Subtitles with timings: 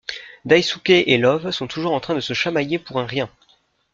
[0.45, 3.29] Daisuke et Love sont toujours en train de se chamailler pour un rien.